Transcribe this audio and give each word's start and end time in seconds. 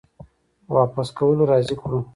په 0.65 0.71
واپس 0.77 1.07
کولو 1.17 1.43
راضي 1.51 1.75
کړو 1.81 1.99